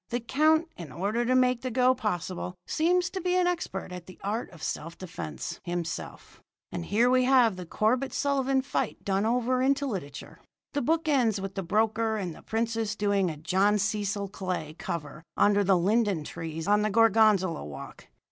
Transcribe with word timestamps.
The 0.09 0.19
count 0.19 0.67
in 0.77 0.91
order 0.91 1.25
to 1.25 1.35
make 1.35 1.61
the 1.61 1.69
go 1.69 1.93
possible 1.93 2.55
seems 2.65 3.11
to 3.11 3.21
be 3.21 3.35
an 3.35 3.45
expert 3.45 3.91
at 3.91 4.07
the 4.07 4.19
art 4.23 4.49
of 4.49 4.63
self 4.63 4.97
defence, 4.97 5.59
himself; 5.63 6.41
and 6.71 6.85
here 6.85 7.07
we 7.07 7.25
have 7.25 7.55
the 7.55 7.67
Corbett 7.67 8.11
Sullivan 8.11 8.63
fight 8.63 9.05
done 9.05 9.27
over 9.27 9.61
into 9.61 9.85
literature. 9.85 10.39
The 10.73 10.81
book 10.81 11.07
ends 11.07 11.39
with 11.39 11.53
the 11.53 11.61
broker 11.61 12.17
and 12.17 12.33
the 12.33 12.41
princess 12.41 12.95
doing 12.95 13.29
a 13.29 13.37
John 13.37 13.77
Cecil 13.77 14.29
Clay 14.29 14.73
cover 14.79 15.21
under 15.37 15.63
the 15.63 15.77
linden 15.77 16.23
trees 16.23 16.67
on 16.67 16.81
the 16.81 16.89
Gorgonzola 16.89 17.63
Walk. 17.63 18.07